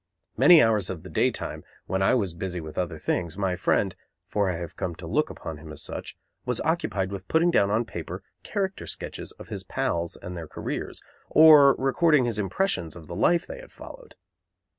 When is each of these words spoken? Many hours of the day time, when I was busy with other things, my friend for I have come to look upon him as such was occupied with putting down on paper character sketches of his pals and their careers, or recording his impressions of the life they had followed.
Many 0.35 0.63
hours 0.63 0.89
of 0.89 1.03
the 1.03 1.11
day 1.11 1.29
time, 1.29 1.63
when 1.85 2.01
I 2.01 2.15
was 2.15 2.33
busy 2.33 2.59
with 2.59 2.75
other 2.75 2.97
things, 2.97 3.37
my 3.37 3.55
friend 3.55 3.95
for 4.25 4.49
I 4.49 4.55
have 4.55 4.75
come 4.75 4.95
to 4.95 5.05
look 5.05 5.29
upon 5.29 5.57
him 5.57 5.71
as 5.71 5.83
such 5.83 6.17
was 6.43 6.59
occupied 6.61 7.11
with 7.11 7.27
putting 7.27 7.51
down 7.51 7.69
on 7.69 7.85
paper 7.85 8.23
character 8.41 8.87
sketches 8.87 9.31
of 9.33 9.49
his 9.49 9.63
pals 9.63 10.17
and 10.19 10.35
their 10.35 10.47
careers, 10.47 11.03
or 11.29 11.75
recording 11.75 12.25
his 12.25 12.39
impressions 12.39 12.95
of 12.95 13.05
the 13.05 13.15
life 13.15 13.45
they 13.45 13.59
had 13.59 13.71
followed. 13.71 14.15